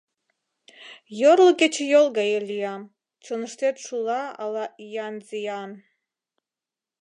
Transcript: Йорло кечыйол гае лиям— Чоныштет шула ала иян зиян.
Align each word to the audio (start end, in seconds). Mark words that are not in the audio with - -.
Йорло 1.19 1.51
кечыйол 1.61 2.07
гае 2.17 2.39
лиям— 2.49 2.81
Чоныштет 3.23 3.75
шула 3.85 4.21
ала 4.43 4.65
иян 4.83 5.15
зиян. 5.27 5.71